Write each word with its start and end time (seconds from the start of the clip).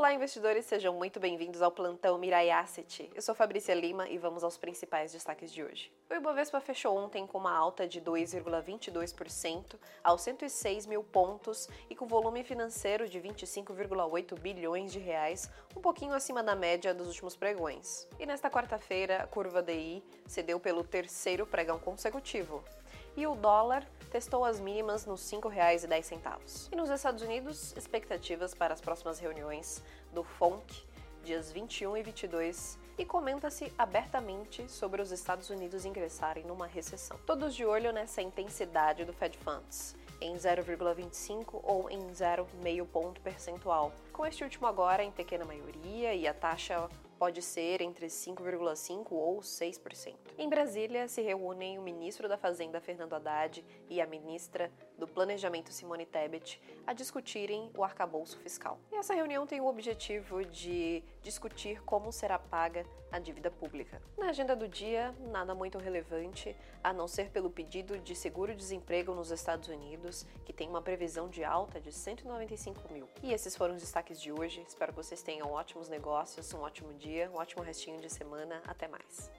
Olá, 0.00 0.14
investidores, 0.14 0.64
sejam 0.64 0.94
muito 0.94 1.20
bem-vindos 1.20 1.60
ao 1.60 1.70
plantão 1.70 2.16
Mirai 2.16 2.48
Asset. 2.50 3.10
Eu 3.14 3.20
sou 3.20 3.34
Fabrícia 3.34 3.74
Lima 3.74 4.08
e 4.08 4.16
vamos 4.16 4.42
aos 4.42 4.56
principais 4.56 5.12
destaques 5.12 5.52
de 5.52 5.62
hoje. 5.62 5.92
O 6.08 6.14
Ibovespa 6.14 6.58
fechou 6.58 6.96
ontem 6.96 7.26
com 7.26 7.36
uma 7.36 7.54
alta 7.54 7.86
de 7.86 8.00
2,22% 8.00 9.78
aos 10.02 10.22
106 10.22 10.86
mil 10.86 11.04
pontos 11.04 11.68
e 11.90 11.94
com 11.94 12.06
volume 12.06 12.42
financeiro 12.42 13.06
de 13.06 13.20
25,8 13.20 14.40
bilhões 14.40 14.90
de 14.90 14.98
reais, 14.98 15.50
um 15.76 15.82
pouquinho 15.82 16.14
acima 16.14 16.42
da 16.42 16.56
média 16.56 16.94
dos 16.94 17.08
últimos 17.08 17.36
pregões. 17.36 18.08
E 18.18 18.24
nesta 18.24 18.48
quarta-feira, 18.50 19.22
a 19.22 19.26
curva 19.26 19.62
DI 19.62 20.02
cedeu 20.26 20.58
pelo 20.58 20.82
terceiro 20.82 21.46
pregão 21.46 21.78
consecutivo. 21.78 22.64
E 23.20 23.26
o 23.26 23.34
dólar 23.34 23.86
testou 24.10 24.46
as 24.46 24.58
mínimas 24.58 25.04
nos 25.04 25.30
R$ 25.30 25.40
5,10. 25.40 26.72
E 26.72 26.74
nos 26.74 26.88
Estados 26.88 27.22
Unidos, 27.22 27.76
expectativas 27.76 28.54
para 28.54 28.72
as 28.72 28.80
próximas 28.80 29.18
reuniões 29.18 29.82
do 30.10 30.24
FONC, 30.24 30.88
dias 31.22 31.52
21 31.52 31.98
e 31.98 32.02
22, 32.02 32.78
e 32.96 33.04
comenta-se 33.04 33.70
abertamente 33.76 34.66
sobre 34.70 35.02
os 35.02 35.12
Estados 35.12 35.50
Unidos 35.50 35.84
ingressarem 35.84 36.46
numa 36.46 36.66
recessão. 36.66 37.18
Todos 37.26 37.54
de 37.54 37.66
olho 37.66 37.92
nessa 37.92 38.22
intensidade 38.22 39.04
do 39.04 39.12
Fed 39.12 39.36
Funds, 39.36 39.94
em 40.18 40.34
0,25 40.34 41.60
ou 41.62 41.90
em 41.90 42.00
0,5 42.12 42.86
ponto 42.86 43.20
percentual, 43.20 43.92
com 44.14 44.24
este 44.24 44.44
último 44.44 44.66
agora 44.66 45.04
em 45.04 45.12
pequena 45.12 45.44
maioria 45.44 46.14
e 46.14 46.26
a 46.26 46.32
taxa 46.32 46.88
pode 47.20 47.42
ser 47.42 47.82
entre 47.82 48.06
5,5% 48.06 49.08
ou 49.10 49.40
6%. 49.40 50.14
Em 50.38 50.48
Brasília, 50.48 51.06
se 51.06 51.20
reúnem 51.20 51.78
o 51.78 51.82
ministro 51.82 52.26
da 52.26 52.38
Fazenda, 52.38 52.80
Fernando 52.80 53.12
Haddad, 53.12 53.62
e 53.90 54.00
a 54.00 54.06
ministra 54.06 54.72
do 54.96 55.06
Planejamento, 55.06 55.70
Simone 55.70 56.06
Tebet, 56.06 56.58
a 56.86 56.94
discutirem 56.94 57.70
o 57.76 57.84
arcabouço 57.84 58.38
fiscal. 58.38 58.80
E 58.90 58.96
essa 58.96 59.12
reunião 59.12 59.46
tem 59.46 59.60
o 59.60 59.66
objetivo 59.66 60.46
de 60.46 61.04
discutir 61.22 61.82
como 61.82 62.10
será 62.10 62.38
paga 62.38 62.86
a 63.12 63.18
dívida 63.18 63.50
pública. 63.50 64.00
Na 64.16 64.30
agenda 64.30 64.54
do 64.54 64.68
dia, 64.68 65.14
nada 65.30 65.54
muito 65.54 65.76
relevante, 65.78 66.56
a 66.82 66.92
não 66.92 67.08
ser 67.08 67.30
pelo 67.30 67.50
pedido 67.50 67.98
de 67.98 68.14
seguro-desemprego 68.14 69.12
nos 69.14 69.30
Estados 69.30 69.68
Unidos, 69.68 70.24
que 70.44 70.52
tem 70.52 70.68
uma 70.68 70.80
previsão 70.80 71.28
de 71.28 71.42
alta 71.42 71.80
de 71.80 71.92
195 71.92 72.92
mil. 72.92 73.08
E 73.22 73.32
esses 73.32 73.56
foram 73.56 73.74
os 73.74 73.80
destaques 73.80 74.20
de 74.20 74.30
hoje. 74.32 74.62
Espero 74.66 74.92
que 74.92 74.96
vocês 74.96 75.22
tenham 75.22 75.50
ótimos 75.50 75.88
negócios, 75.88 76.54
um 76.54 76.60
ótimo 76.60 76.94
dia 76.94 77.09
dia, 77.10 77.28
um 77.30 77.38
ótimo 77.38 77.62
restinho 77.62 78.00
de 78.00 78.08
semana. 78.08 78.62
Até 78.66 78.86
mais. 78.86 79.30